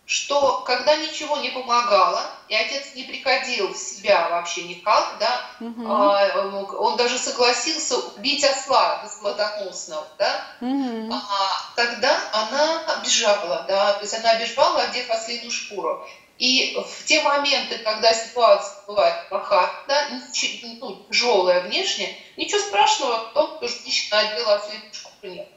[0.05, 5.83] Что когда ничего не помогало, и отец не приходил в себя вообще никак, да, угу.
[5.87, 11.11] а, он даже согласился убить осла смертоносного, да, угу.
[11.11, 16.07] а, тогда она бежала, да, то есть она бежала, одев ослиную шкуру.
[16.37, 23.33] И в те моменты, когда ситуация бывает плохая, да, ну, тяжелая внешне, ничего страшного в
[23.33, 25.47] том, что женщина одела ослиную шкуру нет.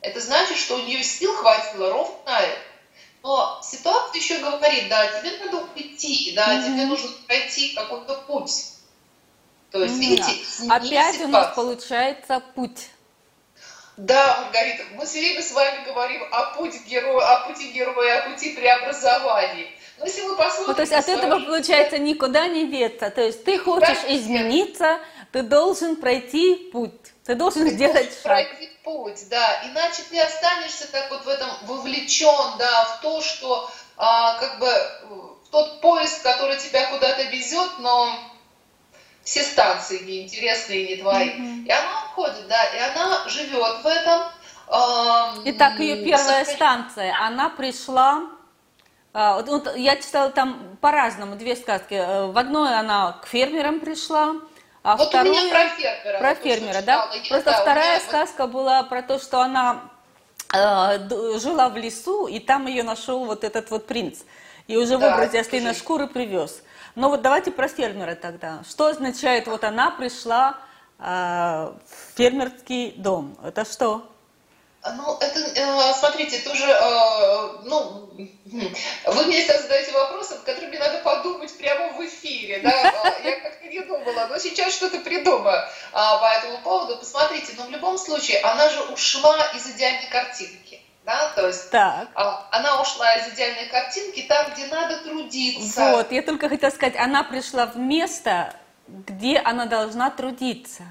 [0.00, 2.73] Это значит, что у нее сил хватило ровно на это.
[3.24, 6.64] Но ситуация еще говорит, да, тебе надо уйти, да, mm-hmm.
[6.66, 8.66] тебе нужно пройти какой-то путь.
[9.70, 9.98] То есть, mm-hmm.
[9.98, 10.32] видите,
[10.68, 11.28] опять ситуацию.
[11.28, 12.90] у нас получается путь.
[13.96, 18.30] Да, Маргарита, мы все время с вами говорим о пути героя, о пути героя, о
[18.30, 19.70] пути преобразований.
[19.98, 20.66] Но если мы посмотрим...
[20.66, 23.08] Ну, то есть от этого, жизнь, получается, никуда не деться.
[23.08, 24.98] То есть ты хочешь измениться,
[25.32, 27.13] ты должен пройти путь.
[27.24, 28.22] Ты должен ты сделать шаг.
[28.22, 29.62] пройти путь, да.
[29.64, 34.70] Иначе ты останешься так вот в этом вовлечен, да, в то, что а, как бы
[35.44, 38.18] в тот поезд, который тебя куда-то везет, но
[39.22, 41.30] все станции неинтересные и не твои.
[41.30, 41.64] Mm-hmm.
[41.64, 44.22] И она уходит, да, и она живет в этом.
[44.68, 46.90] Э, Итак, ее первая сохран...
[46.90, 48.22] станция, она пришла
[49.16, 51.94] а, вот, вот я читала там по-разному две сказки.
[51.94, 54.34] Э, в одной она к фермерам пришла,
[54.84, 55.32] а вот вторую...
[55.32, 56.18] у меня про фермера.
[56.18, 57.10] Про фермера, да?
[57.14, 58.06] Я, Просто да, вторая меня...
[58.06, 59.90] сказка была про то, что она
[60.52, 64.20] э, жила в лесу, и там ее нашел вот этот вот принц.
[64.66, 66.62] И уже да, в образе ослиной шкуры привез.
[66.96, 68.62] Но вот давайте про фермера тогда.
[68.68, 70.58] Что означает, вот она пришла
[70.98, 73.38] э, в фермерский дом?
[73.42, 74.06] Это что?
[74.96, 78.10] Ну, это, э, смотрите, тоже, э, ну,
[79.06, 82.70] вы мне сейчас задаете вопросы, которые мне надо подумать прямо в эфире, да,
[83.24, 86.98] я как-то не думала, но сейчас что-то придумаю по этому поводу.
[86.98, 92.08] Посмотрите, но в любом случае, она же ушла из идеальной картинки да, то есть так.
[92.50, 95.90] Она ушла из идеальной картинки там, где надо трудиться.
[95.92, 98.54] Вот, я только хотела сказать, она пришла в место,
[98.88, 100.84] где она должна трудиться.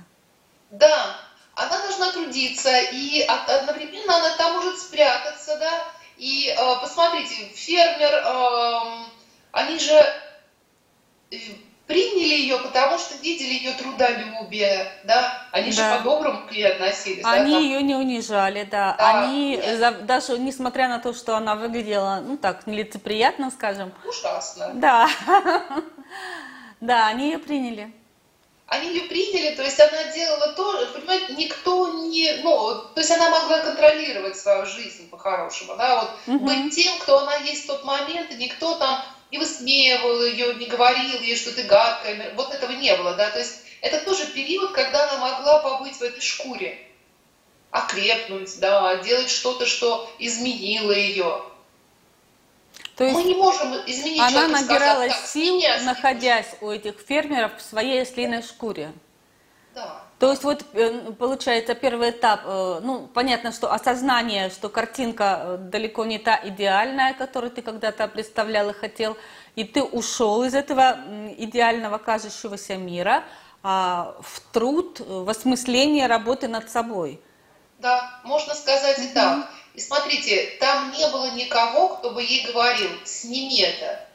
[0.69, 1.15] Да,
[1.55, 5.85] она должна трудиться, и одновременно она там может спрятаться, да,
[6.17, 9.05] и э, посмотрите, фермер, э,
[9.51, 9.93] они же
[11.31, 11.37] э,
[11.85, 15.91] приняли ее, потому что видели ее трудолюбие, да, они да.
[15.91, 17.23] же по-доброму к ней относились.
[17.25, 17.63] Они да, там...
[17.63, 19.23] ее не унижали, да, да.
[19.23, 23.91] они, за, даже несмотря на то, что она выглядела, ну так, нелицеприятно, скажем.
[24.05, 24.71] Ужасно.
[24.73, 25.07] Да,
[26.81, 27.93] да, они ее приняли.
[28.67, 33.29] Они ее приняли, то есть она делала то, понимаете, никто не, ну, то есть она
[33.29, 36.45] могла контролировать свою жизнь по-хорошему, да, вот угу.
[36.45, 40.67] быть тем, кто она есть в тот момент, и никто там не высмеивал ее, не
[40.67, 42.33] говорил ей, что ты гадкая.
[42.35, 43.31] Вот этого не было, да.
[43.31, 46.79] То есть это тоже период, когда она могла побыть в этой шкуре,
[47.71, 51.41] окрепнуть, да, делать что-то, что изменило ее.
[52.95, 57.61] То есть Мы не можем изменить Она набирала сказать, сил, находясь у этих фермеров в
[57.61, 58.93] своей ослиной шкуре.
[59.73, 60.03] Да.
[60.19, 65.57] То есть вот э, получается первый этап, э, ну понятно, что осознание, что картинка э,
[65.57, 69.17] далеко не та идеальная, которую ты когда-то представлял и хотел,
[69.55, 70.99] и ты ушел из этого
[71.37, 73.23] идеального кажущегося мира
[73.63, 77.19] а, в труд, в осмысление работы над собой.
[77.79, 79.49] Да, можно сказать и так.
[79.73, 84.07] И смотрите, там не было никого, кто бы ей говорил, сними это.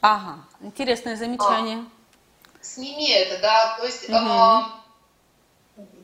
[0.00, 1.78] Ага, интересное замечание.
[1.78, 4.08] А, сними это, да, то есть...
[4.08, 4.16] Угу.
[4.18, 4.82] А,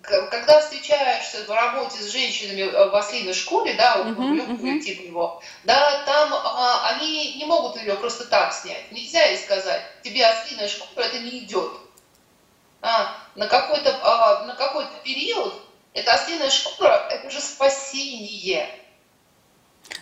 [0.03, 4.81] когда встречаешься в работе с женщинами в ослиной шкуре, да, вот uh-huh, uh-huh.
[4.81, 8.91] типа его, да, там а, они не могут ее просто так снять.
[8.91, 11.73] Нельзя ей сказать, тебе ослиная шкура это не идет.
[12.81, 15.55] А, на какой-то а, на какой-то период
[15.99, 18.69] эта ослиная шкура это же спасение.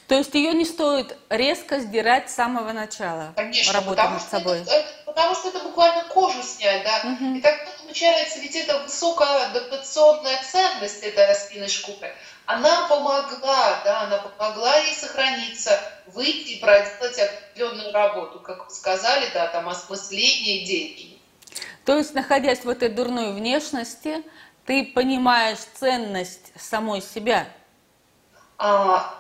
[0.09, 4.61] То есть ее не стоит резко сдирать с самого начала Конечно, работы над собой.
[4.61, 7.11] Это, это, потому что это буквально кожу снять, да.
[7.11, 7.37] Угу.
[7.37, 12.15] И так получается, ведь это высокая адаптационная ценность этой распиной шкуры.
[12.47, 19.29] Она помогла, да, она помогла ей сохраниться, выйти и проделать определенную работу, как вы сказали,
[19.35, 21.19] да, там осмысление деньги.
[21.85, 24.23] То есть, находясь в этой дурной внешности,
[24.67, 27.49] ты понимаешь ценность самой себя.
[28.59, 29.15] А,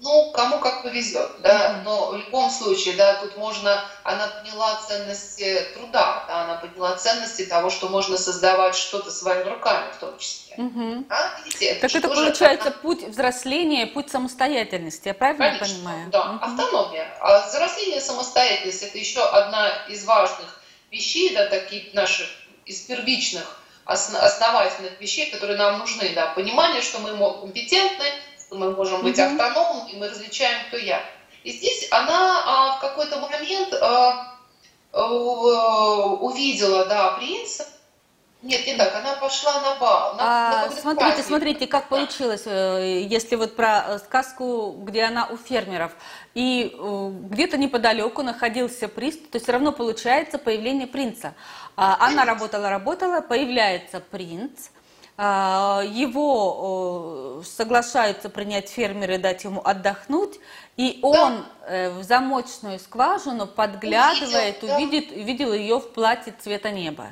[0.00, 5.64] ну, кому как повезет, да, но в любом случае, да, тут можно, она поняла ценности
[5.74, 10.56] труда, да, она поняла ценности того, что можно создавать что-то своими руками в том числе.
[10.56, 11.04] Угу.
[11.08, 12.78] А, видите, это так это получается она...
[12.78, 16.10] путь взросления, путь самостоятельности, я правильно Конечно, понимаю?
[16.10, 16.44] да, угу.
[16.44, 17.16] автономия.
[17.20, 20.60] А взросление, самостоятельность– это еще одна из важных
[20.90, 22.26] вещей, да, таких наших,
[22.66, 28.06] из первичных, основательных вещей, которые нам нужны, да, понимание, что мы компетентны,
[28.50, 31.02] мы можем быть автономным, и мы различаем, кто я.
[31.44, 34.38] И здесь она а, в какой-то момент а,
[34.92, 37.66] а, увидела, да, принца.
[38.42, 40.16] Нет, не так, она пошла на бал.
[40.16, 41.26] На, а, на смотрите, праздник.
[41.26, 45.92] смотрите, как получилось, э, если вот про э, сказку, где она у фермеров,
[46.34, 51.34] и э, где-то неподалеку находился принц, то все равно получается появление принца.
[51.76, 54.68] А, она работала, работала, появляется принц,
[55.16, 60.38] а, его соглашаются принять фермеры, дать ему отдохнуть,
[60.76, 61.68] и он да.
[61.68, 65.20] Э, в замочную скважину подглядывает, увидел, увидит, да.
[65.20, 67.08] увидел ее в платье цвета неба.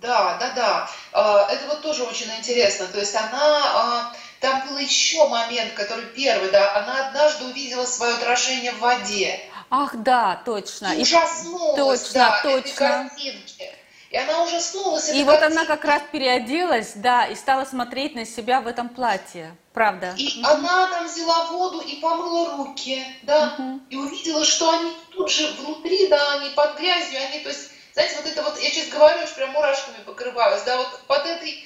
[0.00, 0.90] Да, да, да.
[1.12, 2.86] А, это вот тоже очень интересно.
[2.86, 8.72] То есть она Там был еще момент, который первый, да, она однажды увидела свое отражение
[8.72, 9.40] в воде.
[9.70, 10.94] Ах, да, точно.
[10.94, 12.58] И ужаснулась, точно, да, точно.
[12.58, 13.77] этой картинке.
[14.10, 15.10] И она ужаснулась.
[15.10, 19.54] И вот она как раз переоделась, да, и стала смотреть на себя в этом платье,
[19.74, 20.14] правда.
[20.16, 20.48] И угу.
[20.48, 23.80] она там взяла воду и помыла руки, да, угу.
[23.90, 28.16] и увидела, что они тут же внутри, да, они под грязью, они, то есть, знаете,
[28.16, 31.64] вот это вот, я сейчас говорю, что прям мурашками покрываюсь, да, вот под этой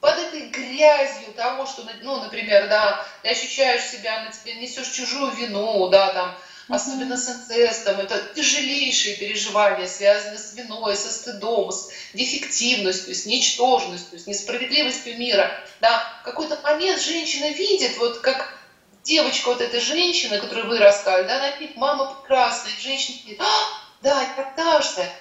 [0.00, 5.30] под этой грязью того, что, ну, например, да, ты ощущаешь себя, на тебе несешь чужую
[5.30, 6.34] вину, да, там,
[6.68, 14.18] особенно с инцестом, это тяжелейшие переживания, связанные с виной, со стыдом, с дефективностью, с ничтожностью,
[14.18, 15.50] с несправедливостью мира.
[15.80, 18.58] Да, в какой-то момент женщина видит, вот как
[19.02, 23.82] девочка вот эта женщина, которую вы рассказали, да, она видит, мама прекрасная, женщина говорит, а,
[24.02, 25.12] да, я та же,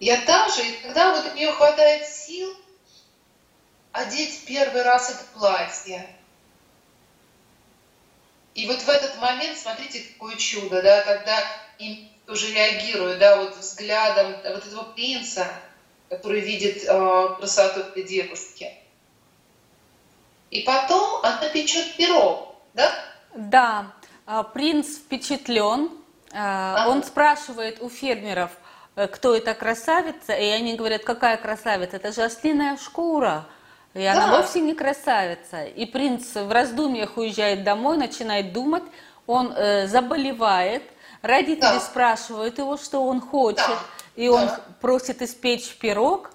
[0.00, 2.54] я та же, и тогда вот у нее хватает сил
[3.92, 6.15] одеть первый раз это платье,
[8.56, 11.38] и вот в этот момент, смотрите, какое чудо, да, когда
[11.78, 15.46] им тоже реагируют, да, вот взглядом вот этого принца,
[16.08, 18.72] который видит э, красоту этой девушки.
[20.50, 22.94] И потом она печет пирог, да?
[23.34, 23.92] Да,
[24.24, 25.90] а, принц впечатлен,
[26.32, 26.90] а, ага.
[26.90, 28.52] он спрашивает у фермеров,
[28.94, 33.44] э, кто эта красавица, и они говорят, какая красавица, это же ослиная шкура.
[33.96, 34.12] И да.
[34.12, 35.64] она вовсе не красавица.
[35.64, 38.82] И принц в раздумьях уезжает домой, начинает думать,
[39.26, 40.82] он э, заболевает,
[41.22, 41.80] родители да.
[41.80, 43.78] спрашивают его, что он хочет, да.
[44.16, 44.60] и он да.
[44.82, 46.30] просит испечь пирог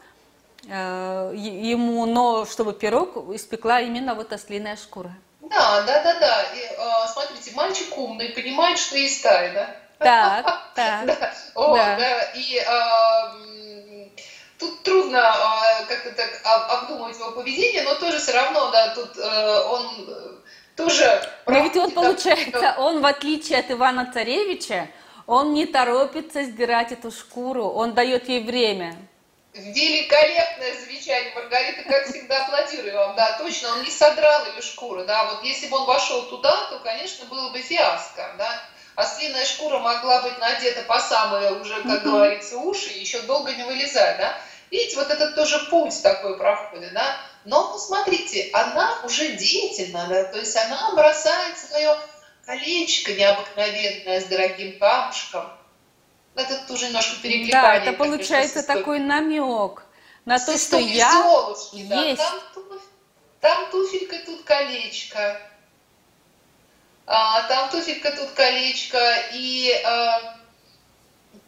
[0.68, 5.14] э, ему, но чтобы пирог испекла именно вот ослиная шкура.
[5.42, 6.44] Да, да, да, да.
[6.56, 9.70] И, э, смотрите, мальчик умный, понимает, что есть тайна.
[10.00, 10.46] Так,
[10.76, 11.06] так.
[11.06, 11.16] да.
[11.56, 11.96] Да.
[11.96, 12.22] да.
[12.34, 13.51] И э,
[14.62, 19.60] тут трудно э, как-то так обдумывать его поведение, но тоже все равно, да, тут э,
[19.66, 20.32] он э,
[20.78, 21.22] тоже...
[21.48, 24.88] Но ведь он, получается, он, в отличие от Ивана Царевича,
[25.26, 28.96] он не торопится сдирать эту шкуру, он дает ей время.
[29.54, 35.26] Великолепное замечание, Маргарита, как всегда, аплодирую вам, да, точно, он не содрал ее шкуру, да,
[35.26, 38.62] вот если бы он вошел туда, то, конечно, было бы фиаско, да,
[38.96, 44.18] ослиная шкура могла быть надета по самые уже, как говорится, уши, еще долго не вылезать,
[44.18, 44.38] да,
[44.72, 47.18] Видите, вот этот тоже путь такой проходит, да?
[47.44, 50.24] Но посмотрите, она уже деятельна, да?
[50.24, 51.98] то есть она бросает свое
[52.46, 55.52] колечко необыкновенное с дорогим камушком.
[56.36, 57.52] Это тоже немножко перекликание.
[57.52, 59.84] Да, это получается такой намек
[60.24, 62.04] на то, что я Золушки, да.
[62.04, 62.22] есть.
[62.22, 62.64] Там,
[63.42, 65.42] там туфелька, тут колечко.
[67.06, 69.00] А, там туфелька, тут колечко.
[69.34, 70.38] И а,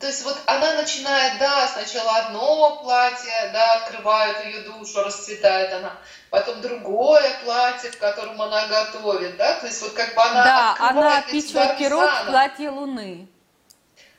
[0.03, 5.95] то есть вот она начинает, да, сначала одно платье, да, открывают ее душу, расцветает она,
[6.29, 10.75] потом другое платье, в котором она готовит, да, то есть вот как бы она Да,
[10.77, 13.29] она печет пирог в платье луны.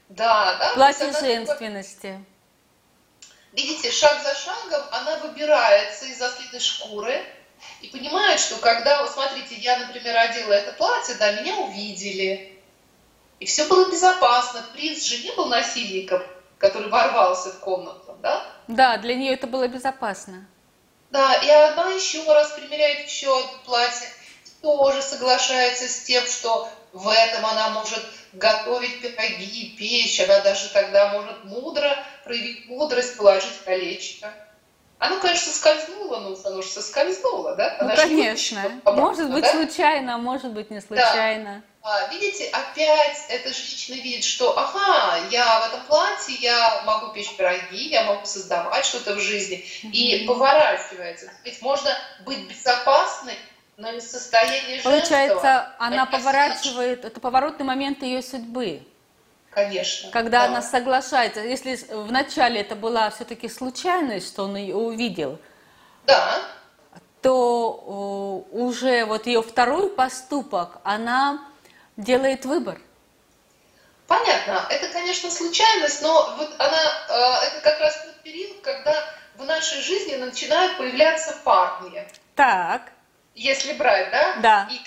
[0.09, 0.73] Да, да.
[0.73, 2.07] Платье женственности.
[2.07, 2.25] Она,
[3.53, 7.23] видите, шаг за шагом она выбирается из ослиной шкуры
[7.83, 12.54] и понимает, что когда, вот смотрите, я, например, одела это платье, да, меня увидели,
[13.41, 14.65] и все было безопасно.
[14.73, 16.23] Принц же не был насильником,
[16.59, 18.47] который ворвался в комнату, да?
[18.69, 20.47] Да, для нее это было безопасно.
[21.11, 24.09] Да, и она еще раз примеряет еще одно платье,
[24.63, 31.13] тоже соглашается с тем, что в этом она может готовить пироги, печь, она даже тогда
[31.13, 34.33] может мудро проявить мудрость, положить колечко.
[34.99, 37.77] Оно, конечно, скользнуло, но оно же соскользнуло, да?
[37.79, 38.81] Она ну, конечно.
[38.87, 39.53] Может быть, да?
[39.53, 41.63] случайно, может быть, не случайно.
[41.63, 41.74] Да.
[41.87, 47.37] А, видите, опять эта женщина видит, что, ага, я в этом платье, я могу печь
[47.37, 51.31] пироги, я могу создавать что-то в жизни, и поворачивается.
[51.45, 51.91] Ведь можно
[52.25, 53.37] быть безопасной,
[53.77, 54.93] но не в состоянии женского.
[54.93, 58.83] Получается, она поворачивает, это поворотный момент ее судьбы.
[59.51, 60.11] Конечно.
[60.11, 60.45] Когда да.
[60.47, 65.39] она соглашается, если вначале это была все-таки случайность, что он ее увидел,
[66.07, 66.41] да.
[67.21, 71.45] то уже вот ее второй поступок, она
[71.97, 72.79] делает выбор.
[74.07, 78.95] Понятно, это, конечно, случайность, но вот она, э, это как раз тот период, когда
[79.37, 82.07] в нашей жизни начинают появляться парни.
[82.35, 82.93] Так.
[83.35, 84.37] Если брать, да?
[84.37, 84.69] Да.
[84.71, 84.79] И,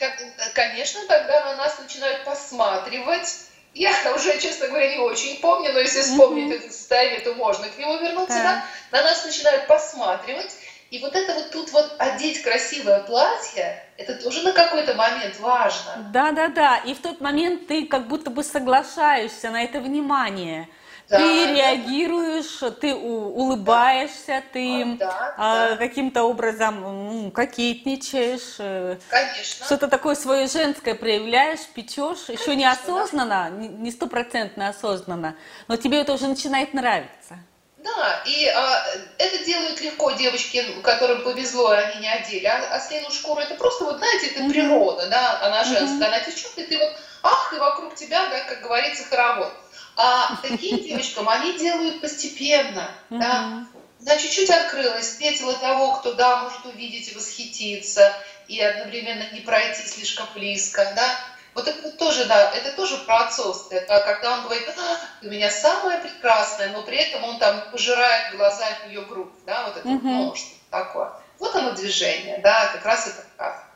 [0.53, 3.47] конечно, тогда на нас начинают посматривать.
[3.73, 6.65] Я уже, честно говоря, не очень помню, но если вспомнить mm-hmm.
[6.65, 8.65] это состояние, то можно к нему вернуться, да.
[8.91, 8.97] да?
[8.97, 10.55] На нас начинают посматривать.
[10.89, 16.09] И вот это вот тут вот одеть красивое платье, это тоже на какой-то момент важно.
[16.13, 16.77] Да, да, да.
[16.77, 20.69] И в тот момент ты как будто бы соглашаешься на это внимание.
[21.09, 21.53] Да, ты да.
[21.53, 25.77] реагируешь, ты улыбаешься, ты да, а, да.
[25.77, 28.57] каким-то образом ну, кокетничаешь.
[28.59, 29.65] Э, Конечно.
[29.65, 35.37] Что-то такое свое женское проявляешь, печешь, Конечно, еще неосознанно, не стопроцентно осознанно,
[35.69, 37.39] но тебе это уже начинает нравиться.
[37.87, 38.85] Да, и а,
[39.17, 42.45] это делают легко девочки, которым повезло, и они не одели.
[42.45, 46.15] А ослиную шкуру это просто, вот знаете, это природа, да, она женская, mm-hmm.
[46.15, 49.53] она течет, и ты вот ах, и вокруг тебя, да, как говорится, хоровод.
[49.95, 53.19] А таким девочкам они делают постепенно, mm-hmm.
[53.19, 53.65] да.
[54.01, 58.13] Она чуть-чуть открылась, встретила того, кто, да, может увидеть и восхититься,
[58.47, 61.19] и одновременно не пройти слишком близко, да.
[61.57, 63.79] Вот это тоже, да, это тоже про отцовство.
[63.87, 68.35] Когда он говорит, а, ты у меня самая прекрасная, но при этом он там пожирает
[68.35, 69.99] глазами ее грудь, да, вот это, mm-hmm.
[70.03, 71.13] ну, что такое.
[71.39, 73.69] Вот оно движение, да, как раз это как.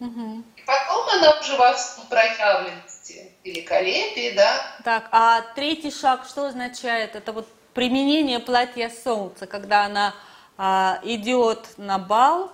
[0.00, 0.44] Mm-hmm.
[0.56, 4.60] И потом она уже во всем проявленности, великолепии, да.
[4.84, 7.16] Так, а третий шаг что означает?
[7.16, 10.14] Это вот применение платья солнца, когда она
[10.58, 12.52] а, идет на бал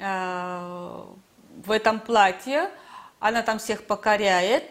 [0.00, 1.04] а,
[1.66, 2.70] в этом платье,
[3.20, 4.64] она там всех покоряет,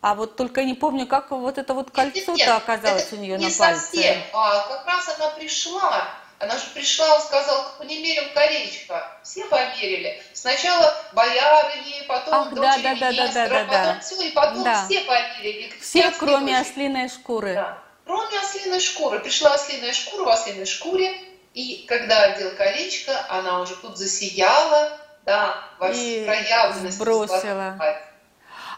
[0.00, 3.80] а вот только не помню, как вот это вот кольцо-то оказалось у нее на пальце.
[3.80, 4.22] Совсем.
[4.34, 6.08] А, как раз она пришла.
[6.38, 9.18] Она же пришла, он сказал, померим колечко.
[9.22, 10.22] Все померили.
[10.34, 14.00] Сначала боярыни, потом Ах, дочери да, да, министра, да, да, да, потом да.
[14.00, 14.84] все, и потом да.
[14.84, 15.72] все померили.
[15.80, 16.70] Все, кроме дочери.
[16.70, 17.54] ослиной шкуры.
[17.54, 17.78] Да.
[18.04, 19.20] Кроме ослиной шкуры.
[19.20, 21.18] Пришла ослиная шкура в ослиной шкуре,
[21.54, 26.98] и когда одел колечко, она уже тут засияла, да, во всей проявленности.
[26.98, 27.78] Бросила.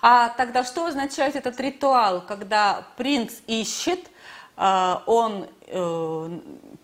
[0.02, 4.00] А тогда что означает этот ритуал, когда принц ищет,
[4.56, 6.38] а, он э,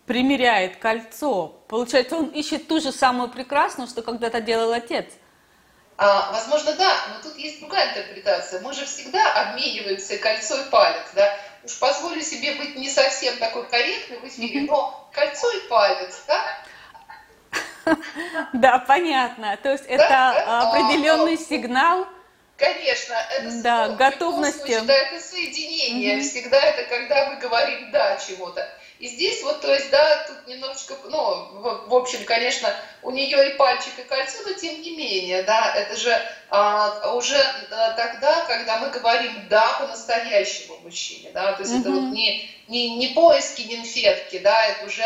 [0.05, 1.55] примеряет кольцо?
[1.67, 5.05] Получается, он ищет ту же самую прекрасную, что когда-то делал отец.
[5.97, 8.61] А, возможно, да, но тут есть другая интерпретация.
[8.61, 11.33] Мы же всегда обмениваемся кольцо и палец, да.
[11.63, 16.43] Уж позволю себе быть не совсем такой корректной в эфире, но кольцо и палец, да,
[18.53, 19.57] Да, понятно.
[19.61, 22.07] То есть это определенный сигнал.
[22.57, 24.79] Конечно, это да, готовности.
[24.85, 26.21] да, это соединение.
[26.21, 28.67] Всегда это когда мы говорим да чему-то.
[29.03, 33.49] И здесь вот, то есть, да, тут немножечко, ну, в, в общем, конечно, у нее
[33.49, 36.17] и пальчик, и кольцо, но тем не менее, да, это же
[36.49, 37.35] а, уже
[37.69, 41.81] а, тогда, когда мы говорим да по-настоящему мужчине, да, то есть mm-hmm.
[41.81, 45.03] это вот не, не, не поиски нимфетки, да, это уже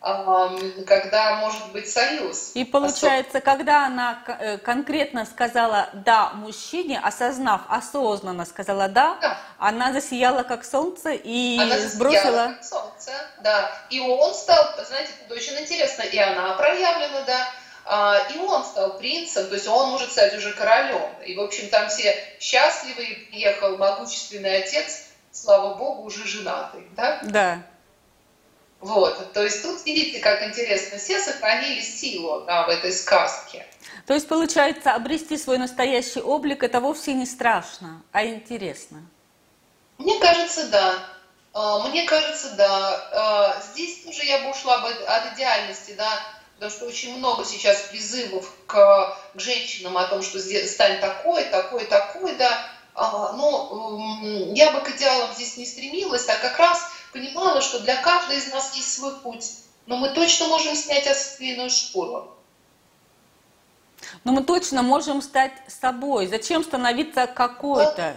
[0.00, 2.52] когда может быть союз.
[2.54, 3.44] И получается, Особ...
[3.44, 9.38] когда она э, конкретно сказала «да» мужчине, осознав, осознанно сказала «да», да.
[9.58, 12.54] она засияла как солнце и она сбросила...
[12.54, 13.10] как солнце,
[13.42, 13.70] да.
[13.90, 17.50] И он стал, знаете, это очень интересно, и она проявлена, да,
[17.84, 21.10] а, и он стал принцем, то есть он может стать уже королем.
[21.26, 27.20] И, в общем, там все счастливы, приехал могущественный отец, слава богу, уже женатый, да?
[27.22, 27.62] Да.
[28.80, 33.66] Вот, то есть тут видите, как интересно, все сохранили силу да, в этой сказке.
[34.06, 39.02] То есть получается, обрести свой настоящий облик это вовсе не страшно, а интересно.
[39.98, 40.94] Мне кажется, да.
[41.52, 43.08] А, мне кажется, да.
[43.12, 46.20] А, здесь тоже я бы ушла бы от идеальности, да,
[46.54, 51.84] потому что очень много сейчас призывов к, к женщинам о том, что стань такой, такой,
[51.86, 52.64] такой, да.
[52.94, 56.80] А, но я бы к идеалам здесь не стремилась, а как раз
[57.12, 59.46] понимала, что для каждой из нас есть свой путь,
[59.86, 62.34] но мы точно можем снять ослиную шкуру.
[64.24, 66.26] Но мы точно можем стать собой.
[66.26, 68.16] Зачем становиться какой-то?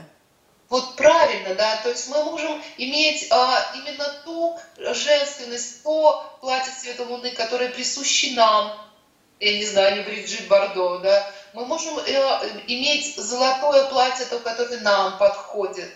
[0.70, 1.78] Вот, вот правильно, да.
[1.84, 8.36] То есть мы можем иметь а, именно ту женственность, то платье цвета луны, которое присуще
[8.36, 8.74] нам.
[9.40, 11.32] Я не знаю, не Бриджит Бардо, да.
[11.54, 15.92] Мы можем э, иметь золотое платье, то, которое нам подходит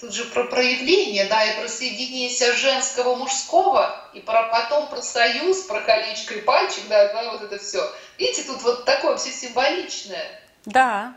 [0.00, 5.62] тут же про проявление, да, и про соединение женского, мужского, и про потом про союз,
[5.62, 7.80] про колечко и пальчик, да, да, вот это все.
[8.18, 10.40] Видите, тут вот такое все символичное.
[10.64, 11.14] Да.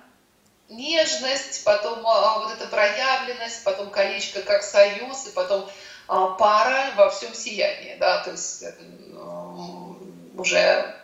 [0.69, 5.69] Нежность, потом а, вот эта проявленность, потом колечко как союз, и потом
[6.07, 8.63] а, пара во всем сиянии, да, то есть
[9.11, 9.97] ну,
[10.35, 10.95] уже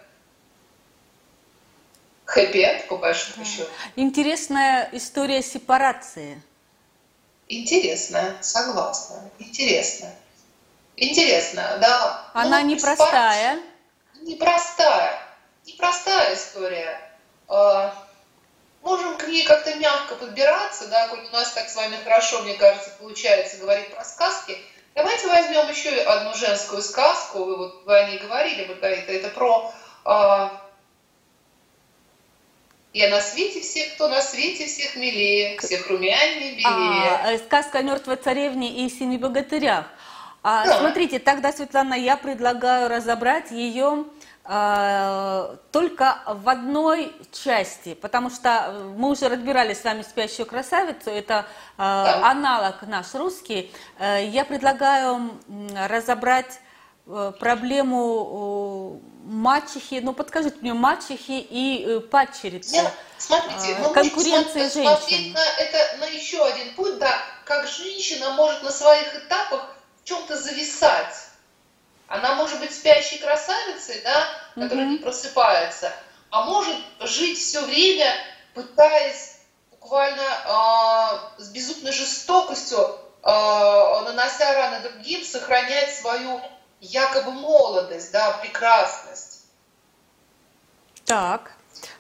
[2.26, 3.70] хэппи по большому счету.
[3.96, 6.42] Интересная история сепарации.
[7.50, 9.30] Интересно, согласна.
[9.40, 10.08] Интересно.
[10.96, 12.26] Интересно, да.
[12.34, 13.60] Она ну, непростая.
[14.22, 15.20] Непростая.
[15.66, 17.02] Непростая история.
[17.48, 17.96] А,
[18.84, 22.54] можем к ней как-то мягко подбираться, да, коль у нас так с вами хорошо, мне
[22.54, 24.56] кажется, получается говорить про сказки.
[24.94, 27.46] Давайте возьмем еще одну женскую сказку.
[27.46, 29.12] Вы вот вы о ней говорили, Маргарита.
[29.12, 29.74] Это про
[30.06, 30.69] а,
[32.94, 37.36] Я на свете всех, кто на свете всех милее, всех румянее, белее.
[37.36, 39.86] А, сказка о мертвой царевне и семи богатырях.
[40.42, 40.80] А, Да.
[40.80, 44.06] Смотрите, тогда, Светлана, я предлагаю разобрать ее
[44.44, 51.12] э, только в одной части, потому что э, мы уже разбирали с вами «Спящую красавицу»,
[51.12, 51.46] это
[51.78, 53.72] э, аналог наш русский.
[54.00, 55.32] Э, я предлагаю
[55.88, 56.60] разобрать
[57.40, 62.76] проблему мачехи, ну подскажите мне, мачехи и э, падчерицы.
[62.76, 65.34] Я- смотрите, а, мы конкуренция можем смо- смотреть женщин.
[65.34, 67.16] на это на еще один путь, да,
[67.46, 71.16] как женщина может на своих этапах в чем-то зависать.
[72.08, 74.94] Она может быть спящей красавицей, да, которая Мгм.
[74.94, 75.94] не просыпается,
[76.32, 78.12] а может жить все время,
[78.56, 79.36] пытаясь
[79.72, 86.42] буквально а, с безумной жестокостью, а, нанося раны другим, сохранять свою
[86.82, 89.46] якобы молодость, да, прекрасность
[91.06, 91.52] Так.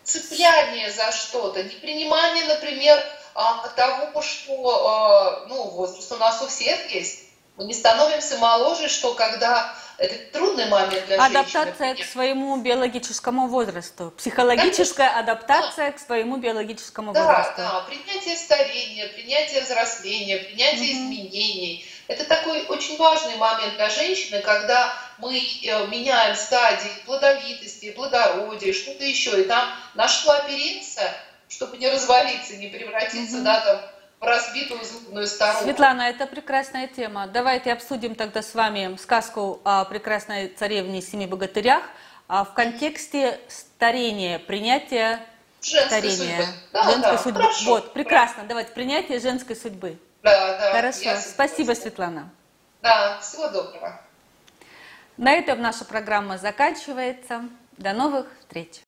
[0.03, 3.03] цепляние за что-то, непринимание, например,
[3.36, 7.25] а, того, что а, ну, возраст у нас у всех есть.
[7.57, 11.39] Мы не становимся моложе, что когда это трудный момент для женщины.
[11.39, 12.09] Адаптация к принять.
[12.11, 14.11] своему биологическому возрасту.
[14.17, 17.53] Психологическая адаптация к своему биологическому Да, возрасту.
[17.57, 21.13] да, принятие старения, принятие взросления, принятие Мгм.
[21.13, 21.86] изменений.
[22.10, 29.05] Это такой очень важный момент для женщины, когда мы э, меняем стадии плодовитости, плодородия, что-то
[29.05, 31.03] еще, и там на что опереться,
[31.47, 33.82] чтобы не развалиться, не превратиться, да, там,
[34.20, 35.66] в разбитую злобную старуху.
[35.66, 37.28] Светлана, это прекрасная тема.
[37.28, 41.84] Давайте обсудим тогда с вами сказку о прекрасной царевне и семи богатырях
[42.28, 45.20] а в контексте старения, принятия
[45.62, 46.53] Женской старения, судьбы.
[46.74, 47.41] Да, женской да, судьбы.
[47.41, 47.70] хорошо.
[47.70, 48.43] Вот, прекрасно.
[48.47, 49.97] Давайте принятие женской судьбы.
[50.22, 51.15] Да, да, Хорошо.
[51.22, 51.74] Спасибо.
[51.74, 52.30] Светлана.
[52.82, 54.01] Да, всего доброго.
[55.17, 57.43] На этом наша программа заканчивается.
[57.78, 58.82] До новых встреч.